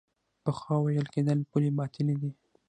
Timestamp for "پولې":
1.49-1.69